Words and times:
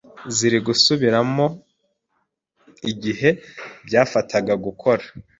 ziri 0.35 0.57
gusubiramo 0.67 1.45
igihe 2.91 3.29
byafataga 3.85 4.53
gukora, 4.65 5.03